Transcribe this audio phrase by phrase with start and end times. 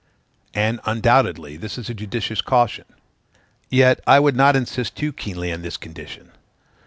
[0.55, 2.85] And, undoubtedly, this is a judicious caution.
[3.69, 6.31] Yet I would not insist too keenly on this condition.